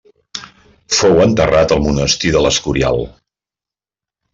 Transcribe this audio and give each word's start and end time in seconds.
Fou 1.01 1.21
enterrat 1.27 1.75
al 1.77 1.85
Monestir 1.85 2.35
de 2.39 2.45
l'Escorial. 2.49 3.09